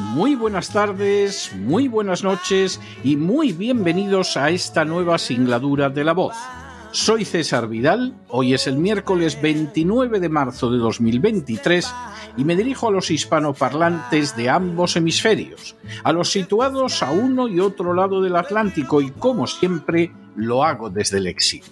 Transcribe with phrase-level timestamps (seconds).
[0.00, 6.14] muy buenas tardes, muy buenas noches y muy bienvenidos a esta nueva singladura de la
[6.14, 6.34] voz.
[6.90, 11.94] Soy César Vidal, hoy es el miércoles 29 de marzo de 2023
[12.36, 17.60] y me dirijo a los hispanoparlantes de ambos hemisferios, a los situados a uno y
[17.60, 21.68] otro lado del Atlántico y como siempre lo hago desde el exilio.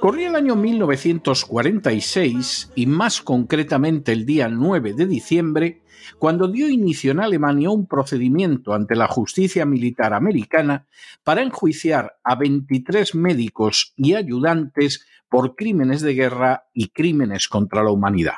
[0.00, 5.82] Corría el año 1946 y más concretamente el día 9 de diciembre,
[6.18, 10.86] cuando dio inicio en Alemania un procedimiento ante la justicia militar americana
[11.24, 17.90] para enjuiciar a 23 médicos y ayudantes por crímenes de guerra y crímenes contra la
[17.90, 18.34] humanidad.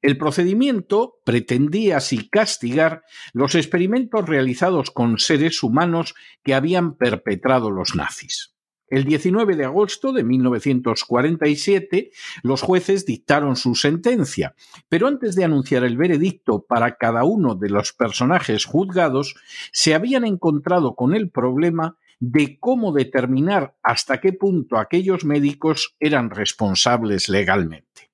[0.00, 6.14] El procedimiento pretendía así castigar los experimentos realizados con seres humanos
[6.44, 8.51] que habían perpetrado los nazis.
[8.92, 12.10] El 19 de agosto de 1947
[12.42, 14.54] los jueces dictaron su sentencia,
[14.90, 19.34] pero antes de anunciar el veredicto para cada uno de los personajes juzgados,
[19.72, 26.28] se habían encontrado con el problema de cómo determinar hasta qué punto aquellos médicos eran
[26.28, 28.11] responsables legalmente.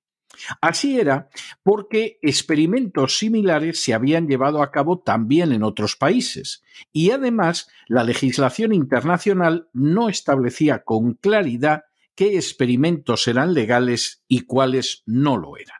[0.61, 1.29] Así era
[1.63, 8.03] porque experimentos similares se habían llevado a cabo también en otros países y además la
[8.03, 11.83] legislación internacional no establecía con claridad
[12.15, 15.77] qué experimentos eran legales y cuáles no lo eran.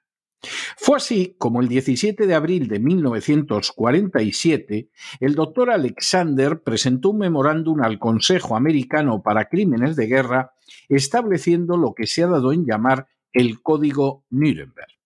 [0.78, 7.81] Fue así como el 17 de abril de 1947 el doctor Alexander presentó un memorándum
[7.81, 10.53] al Consejo Americano para Crímenes de Guerra
[10.88, 15.00] estableciendo lo que se ha dado en llamar el Código Nuremberg.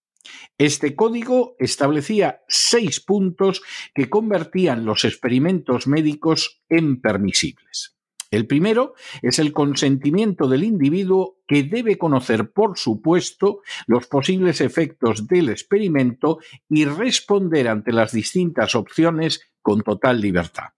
[0.58, 3.62] Este código establecía seis puntos
[3.94, 7.98] que convertían los experimentos médicos en permisibles.
[8.32, 15.28] El primero es el consentimiento del individuo que debe conocer, por supuesto, los posibles efectos
[15.28, 20.70] del experimento y responder ante las distintas opciones con total libertad.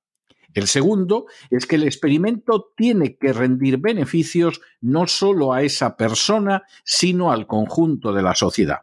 [0.56, 6.64] El segundo es que el experimento tiene que rendir beneficios no solo a esa persona,
[6.86, 8.80] sino al conjunto de la sociedad.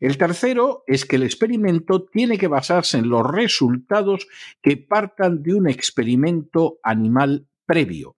[0.00, 4.26] El tercero es que el experimento tiene que basarse en los resultados
[4.60, 8.16] que partan de un experimento animal previo.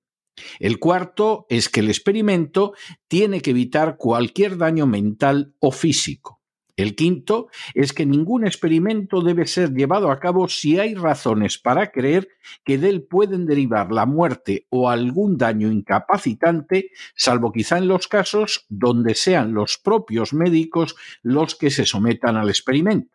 [0.58, 2.72] El cuarto es que el experimento
[3.06, 6.39] tiene que evitar cualquier daño mental o físico.
[6.80, 11.90] El quinto es que ningún experimento debe ser llevado a cabo si hay razones para
[11.90, 12.28] creer
[12.64, 18.08] que de él pueden derivar la muerte o algún daño incapacitante, salvo quizá en los
[18.08, 23.14] casos donde sean los propios médicos los que se sometan al experimento.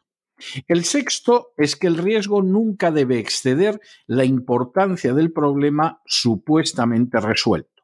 [0.67, 7.74] El sexto es que el riesgo nunca debe exceder la importancia del problema supuestamente resuelto.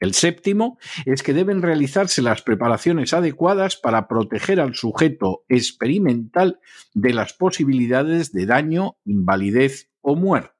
[0.00, 6.60] El séptimo es que deben realizarse las preparaciones adecuadas para proteger al sujeto experimental
[6.94, 10.52] de las posibilidades de daño, invalidez o muerte.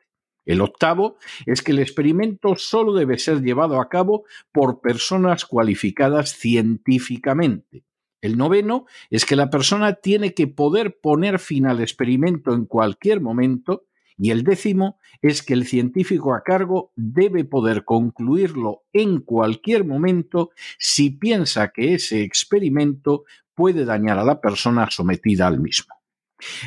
[0.45, 6.31] El octavo es que el experimento solo debe ser llevado a cabo por personas cualificadas
[6.31, 7.85] científicamente.
[8.21, 13.21] El noveno es que la persona tiene que poder poner fin al experimento en cualquier
[13.21, 13.88] momento
[14.19, 20.51] y el décimo es que el científico a cargo debe poder concluirlo en cualquier momento
[20.79, 23.25] si piensa que ese experimento
[23.55, 25.95] puede dañar a la persona sometida al mismo.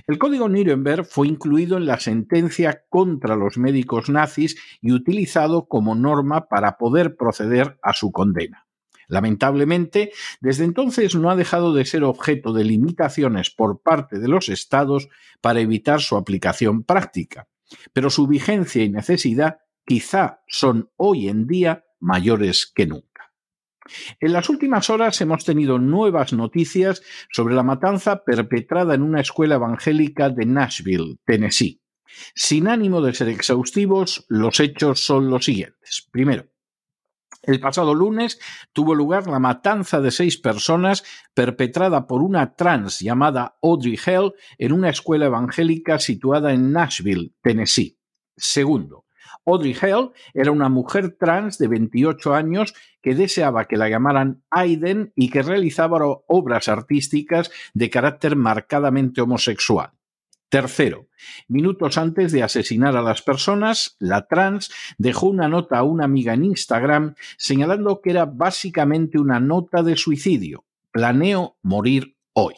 [0.08, 5.96] El código Nuremberg fue incluido en la sentencia contra los médicos nazis y utilizado como
[5.96, 8.68] norma para poder proceder a su condena.
[9.12, 14.48] Lamentablemente, desde entonces no ha dejado de ser objeto de limitaciones por parte de los
[14.48, 15.10] estados
[15.42, 17.50] para evitar su aplicación práctica,
[17.92, 23.34] pero su vigencia y necesidad quizá son hoy en día mayores que nunca.
[24.22, 27.02] En las últimas horas hemos tenido nuevas noticias
[27.34, 31.82] sobre la matanza perpetrada en una escuela evangélica de Nashville, Tennessee.
[32.34, 36.08] Sin ánimo de ser exhaustivos, los hechos son los siguientes.
[36.12, 36.51] Primero,
[37.44, 38.40] el pasado lunes
[38.74, 44.74] tuvo lugar la matanza de seis personas perpetrada por una trans llamada Audrey Hell en
[44.74, 47.98] una escuela evangélica situada en Nashville, Tennessee.
[48.38, 49.06] Segundo,
[49.46, 55.12] Audrey Hell era una mujer trans de 28 años que deseaba que la llamaran Aiden
[55.16, 59.92] y que realizaba obras artísticas de carácter marcadamente homosexual.
[60.52, 61.08] Tercero,
[61.48, 66.34] minutos antes de asesinar a las personas, la trans dejó una nota a una amiga
[66.34, 70.66] en Instagram señalando que era básicamente una nota de suicidio.
[70.92, 72.56] Planeo morir hoy.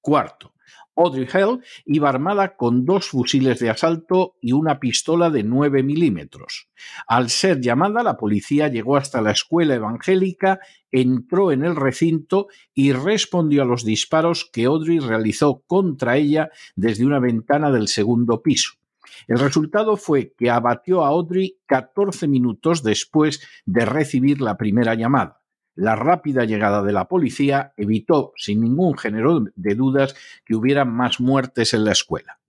[0.00, 0.51] Cuarto,
[0.96, 6.68] Audrey Hell iba armada con dos fusiles de asalto y una pistola de 9 milímetros.
[7.06, 10.60] Al ser llamada, la policía llegó hasta la escuela evangélica,
[10.90, 17.06] entró en el recinto y respondió a los disparos que Audrey realizó contra ella desde
[17.06, 18.72] una ventana del segundo piso.
[19.28, 25.41] El resultado fue que abatió a Audrey 14 minutos después de recibir la primera llamada.
[25.74, 30.14] La rápida llegada de la policía evitó, sin ningún género de dudas,
[30.44, 32.40] que hubiera más muertes en la escuela.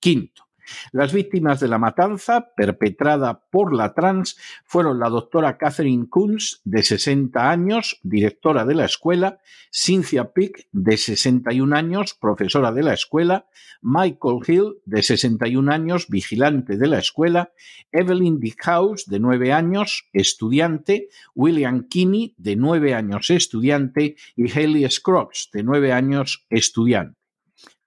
[0.00, 0.47] Quinto,
[0.92, 6.82] las víctimas de la matanza perpetrada por la trans fueron la doctora Catherine Kunz, de
[6.82, 9.38] 60 años, directora de la escuela,
[9.72, 13.46] Cynthia Pick, de 61 años, profesora de la escuela,
[13.80, 17.52] Michael Hill, de 61 años, vigilante de la escuela,
[17.92, 25.50] Evelyn Dickhouse, de 9 años, estudiante, William Kinney, de 9 años, estudiante, y Haley Scruggs,
[25.52, 27.18] de 9 años, estudiante.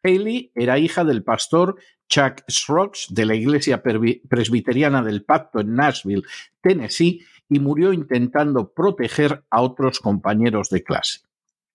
[0.03, 1.75] Haley era hija del pastor
[2.11, 6.23] Chuck Scruggs de la Iglesia Presbiteriana del Pacto en Nashville,
[6.61, 11.21] Tennessee, y murió intentando proteger a otros compañeros de clase.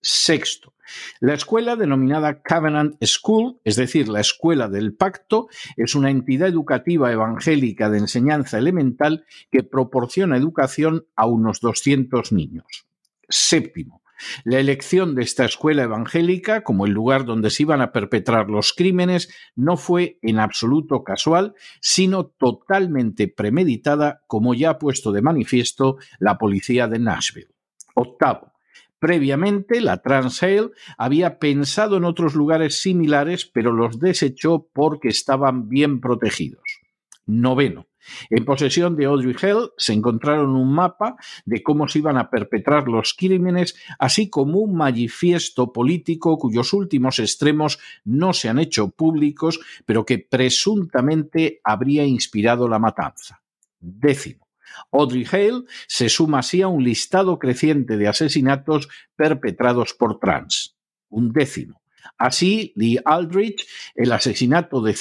[0.03, 0.75] Sexto,
[1.21, 7.11] la escuela denominada Covenant School, es decir, la Escuela del Pacto, es una entidad educativa
[7.11, 12.87] evangélica de enseñanza elemental que proporciona educación a unos 200 niños.
[13.29, 14.03] Séptimo,
[14.45, 18.73] la elección de esta escuela evangélica como el lugar donde se iban a perpetrar los
[18.73, 25.97] crímenes no fue en absoluto casual, sino totalmente premeditada, como ya ha puesto de manifiesto
[26.19, 27.55] la policía de Nashville.
[27.95, 28.53] Octavo.
[28.99, 36.01] Previamente, la Transhale había pensado en otros lugares similares, pero los desechó porque estaban bien
[36.01, 36.81] protegidos.
[37.27, 37.87] Noveno.
[38.31, 42.89] En posesión de Audrey Hell se encontraron un mapa de cómo se iban a perpetrar
[42.89, 49.61] los crímenes, así como un manifiesto político cuyos últimos extremos no se han hecho públicos,
[49.85, 53.43] pero que presuntamente habría inspirado la matanza.
[53.81, 54.47] Décimo.
[54.93, 60.77] Audrey Hale se suma así a un listado creciente de asesinatos perpetrados por trans.
[61.09, 61.81] Un décimo.
[62.19, 64.95] Así, Lee Aldrich el asesinato de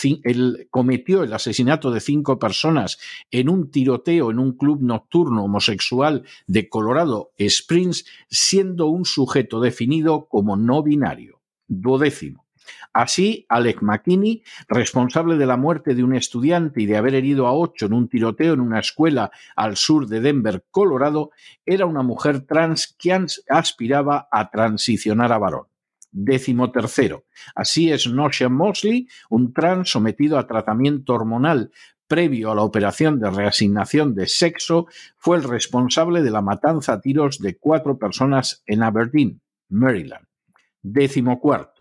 [0.69, 2.99] cometió el asesinato de cinco personas
[3.31, 10.27] en un tiroteo en un club nocturno homosexual de Colorado Springs, siendo un sujeto definido
[10.27, 11.41] como no binario.
[11.67, 12.45] Duodécimo.
[12.93, 17.53] Así, Alec McKinney, responsable de la muerte de un estudiante y de haber herido a
[17.53, 21.31] ocho en un tiroteo en una escuela al sur de Denver, Colorado,
[21.65, 25.67] era una mujer trans que aspiraba a transicionar a varón.
[26.17, 27.25] Décimo tercero.
[27.55, 31.71] Así es Nosha Mosley, un trans sometido a tratamiento hormonal
[32.07, 37.01] previo a la operación de reasignación de sexo, fue el responsable de la matanza a
[37.01, 40.25] tiros de cuatro personas en Aberdeen, Maryland.
[40.81, 41.74] Décimo cuarto.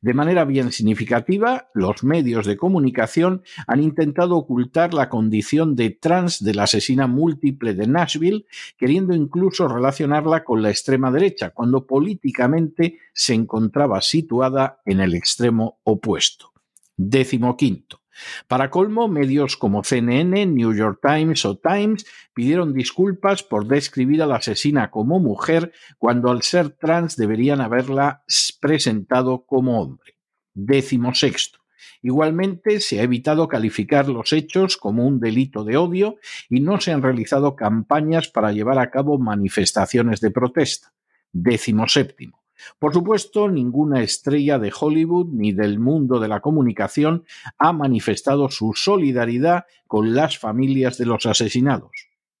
[0.00, 6.42] De manera bien significativa, los medios de comunicación han intentado ocultar la condición de trans
[6.42, 12.98] de la asesina múltiple de Nashville, queriendo incluso relacionarla con la extrema derecha, cuando políticamente
[13.12, 16.52] se encontraba situada en el extremo opuesto.
[16.96, 18.01] Décimo quinto.
[18.48, 24.26] Para colmo, medios como CNN, New York Times o Times pidieron disculpas por describir a
[24.26, 28.24] la asesina como mujer cuando al ser trans deberían haberla
[28.60, 30.16] presentado como hombre.
[30.54, 31.60] Décimo sexto.
[32.02, 36.16] Igualmente, se ha evitado calificar los hechos como un delito de odio
[36.50, 40.92] y no se han realizado campañas para llevar a cabo manifestaciones de protesta.
[41.32, 42.41] Décimo séptimo.
[42.78, 47.24] Por supuesto, ninguna estrella de Hollywood ni del mundo de la comunicación
[47.58, 51.90] ha manifestado su solidaridad con las familias de los asesinados.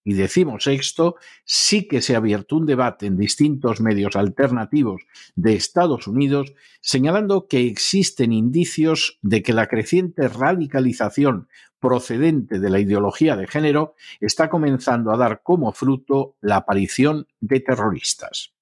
[0.04, 5.02] Y decimos esto, sí que se ha abierto un debate en distintos medios alternativos
[5.36, 12.80] de Estados Unidos señalando que existen indicios de que la creciente radicalización procedente de la
[12.80, 18.52] ideología de género está comenzando a dar como fruto la aparición de terroristas.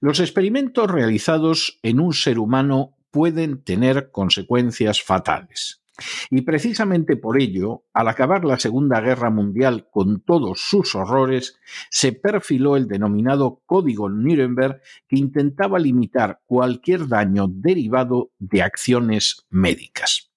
[0.00, 5.82] Los experimentos realizados en un ser humano pueden tener consecuencias fatales.
[6.30, 11.58] Y precisamente por ello, al acabar la Segunda Guerra Mundial con todos sus horrores,
[11.90, 20.30] se perfiló el denominado Código Nuremberg que intentaba limitar cualquier daño derivado de acciones médicas.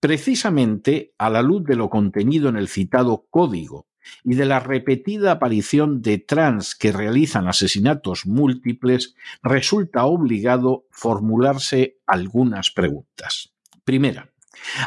[0.00, 3.89] Precisamente a la luz de lo contenido en el citado código
[4.24, 12.70] y de la repetida aparición de trans que realizan asesinatos múltiples, resulta obligado formularse algunas
[12.70, 13.52] preguntas.
[13.84, 14.30] Primera,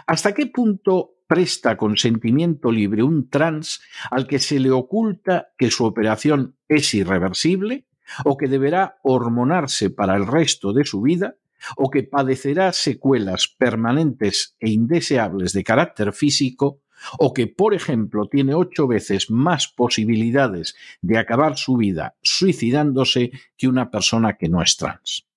[0.07, 5.85] ¿hasta qué punto presta consentimiento libre un trans al que se le oculta que su
[5.85, 7.87] operación es irreversible
[8.25, 11.35] o que deberá hormonarse para el resto de su vida
[11.77, 16.82] o que padecerá secuelas permanentes e indeseables de carácter físico
[17.19, 23.67] o que, por ejemplo, tiene ocho veces más posibilidades de acabar su vida suicidándose que
[23.67, 25.27] una persona que no es trans.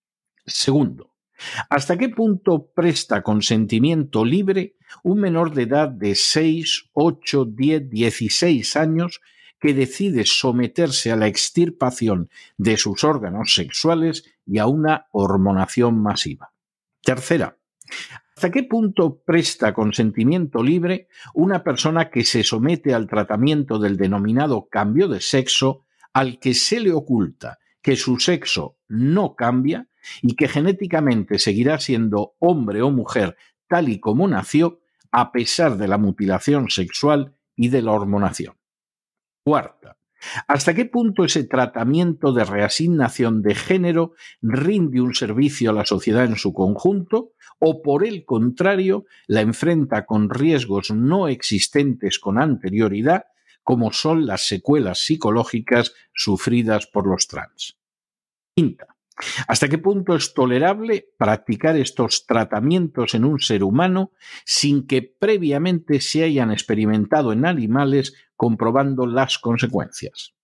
[0.47, 1.13] Segundo,
[1.69, 8.77] ¿hasta qué punto presta consentimiento libre un menor de edad de 6, 8, 10, 16
[8.77, 9.21] años
[9.59, 16.53] que decide someterse a la extirpación de sus órganos sexuales y a una hormonación masiva?
[17.03, 17.57] Tercera,
[18.37, 24.69] ¿Hasta qué punto presta consentimiento libre una persona que se somete al tratamiento del denominado
[24.69, 29.88] cambio de sexo al que se le oculta que su sexo no cambia
[30.21, 33.38] y que genéticamente seguirá siendo hombre o mujer
[33.69, 38.59] tal y como nació a pesar de la mutilación sexual y de la hormonación?
[39.47, 39.96] Cuarta,
[40.49, 46.25] ¿Hasta qué punto ese tratamiento de reasignación de género rinde un servicio a la sociedad
[46.25, 53.25] en su conjunto o por el contrario la enfrenta con riesgos no existentes con anterioridad
[53.62, 57.76] como son las secuelas psicológicas sufridas por los trans?
[58.54, 58.87] Quinta.
[59.49, 64.12] ¿Hasta qué punto es tolerable practicar estos tratamientos en un ser humano
[64.45, 70.35] sin que previamente se hayan experimentado en animales comprobando las consecuencias?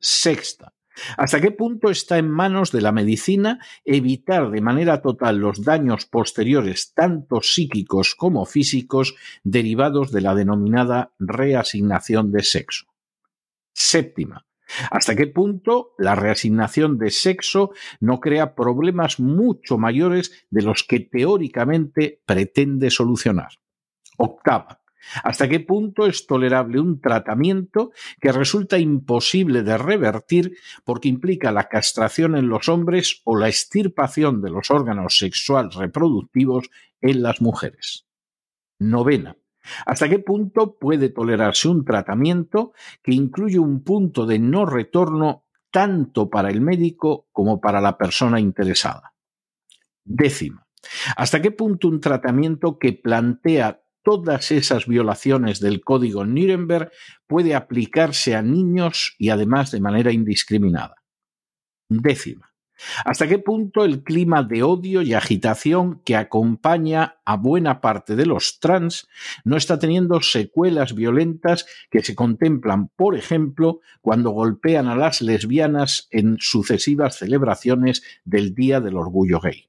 [0.00, 0.72] Sexta.
[1.16, 6.06] ¿Hasta qué punto está en manos de la medicina evitar de manera total los daños
[6.06, 12.86] posteriores, tanto psíquicos como físicos, derivados de la denominada reasignación de sexo?
[13.72, 14.46] Séptima.
[14.90, 21.00] ¿Hasta qué punto la reasignación de sexo no crea problemas mucho mayores de los que
[21.00, 23.52] teóricamente pretende solucionar?
[24.16, 24.83] Octava.
[25.22, 31.68] ¿Hasta qué punto es tolerable un tratamiento que resulta imposible de revertir porque implica la
[31.68, 36.70] castración en los hombres o la extirpación de los órganos sexuales reproductivos
[37.00, 38.06] en las mujeres?
[38.78, 39.36] Novena.
[39.86, 46.28] ¿Hasta qué punto puede tolerarse un tratamiento que incluye un punto de no retorno tanto
[46.28, 49.14] para el médico como para la persona interesada?
[50.04, 50.66] Décima.
[51.16, 56.92] ¿Hasta qué punto un tratamiento que plantea todas esas violaciones del código Nuremberg
[57.26, 61.02] puede aplicarse a niños y además de manera indiscriminada?
[61.88, 62.54] Décima.
[63.04, 68.26] ¿Hasta qué punto el clima de odio y agitación que acompaña a buena parte de
[68.26, 69.08] los trans
[69.44, 76.08] no está teniendo secuelas violentas que se contemplan, por ejemplo, cuando golpean a las lesbianas
[76.10, 79.68] en sucesivas celebraciones del Día del Orgullo Gay?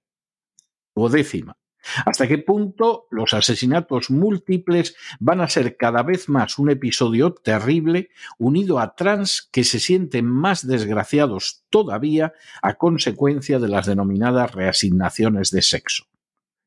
[0.93, 1.57] O décima.
[2.05, 8.09] ¿Hasta qué punto los asesinatos múltiples van a ser cada vez más un episodio terrible
[8.37, 15.51] unido a trans que se sienten más desgraciados todavía a consecuencia de las denominadas reasignaciones
[15.51, 16.05] de sexo?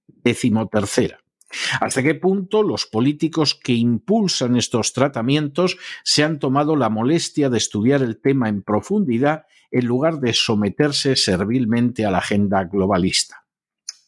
[0.07, 1.21] Décimo tercera.
[1.81, 7.59] ¿Hasta qué punto los políticos que impulsan estos tratamientos se han tomado la molestia de
[7.59, 13.47] estudiar el tema en profundidad en lugar de someterse servilmente a la agenda globalista?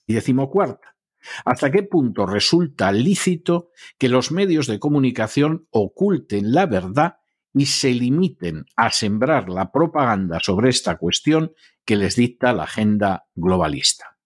[0.07, 0.97] Y decimocuarta,
[1.45, 7.17] ¿Hasta qué punto resulta lícito que los medios de comunicación oculten la verdad
[7.53, 11.53] y se limiten a sembrar la propaganda sobre esta cuestión
[11.85, 14.19] que les dicta la agenda globalista?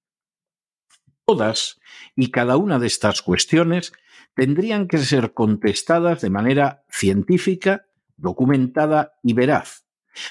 [1.27, 1.81] Todas
[2.15, 3.93] y cada una de estas cuestiones
[4.35, 7.87] tendrían que ser contestadas de manera científica,
[8.17, 9.84] documentada y veraz,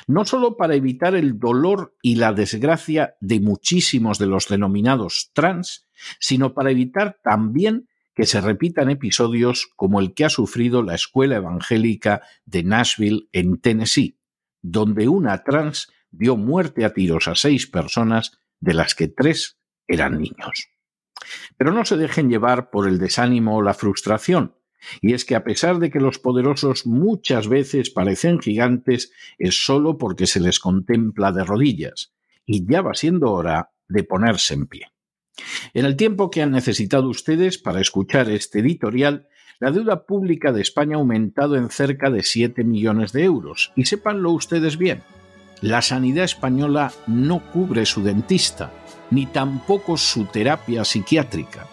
[0.07, 5.87] no solo para evitar el dolor y la desgracia de muchísimos de los denominados trans,
[6.19, 11.37] sino para evitar también que se repitan episodios como el que ha sufrido la escuela
[11.37, 14.19] evangélica de Nashville en Tennessee,
[14.61, 20.21] donde una trans dio muerte a tiros a seis personas, de las que tres eran
[20.21, 20.69] niños.
[21.57, 24.55] Pero no se dejen llevar por el desánimo o la frustración,
[25.01, 29.97] y es que a pesar de que los poderosos muchas veces parecen gigantes, es solo
[29.97, 32.13] porque se les contempla de rodillas,
[32.45, 34.87] y ya va siendo hora de ponerse en pie.
[35.73, 39.27] En el tiempo que han necesitado ustedes para escuchar este editorial,
[39.59, 43.71] la deuda pública de España ha aumentado en cerca de 7 millones de euros.
[43.75, 45.03] Y sépanlo ustedes bien,
[45.61, 48.71] la sanidad española no cubre su dentista,
[49.11, 51.67] ni tampoco su terapia psiquiátrica,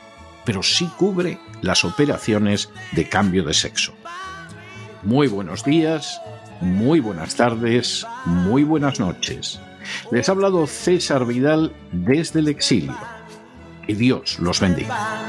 [0.50, 3.94] pero sí cubre las operaciones de cambio de sexo.
[5.04, 6.20] Muy buenos días,
[6.60, 9.60] muy buenas tardes, muy buenas noches.
[10.10, 12.96] Les ha hablado César Vidal desde el exilio.
[13.86, 15.28] Que Dios los bendiga.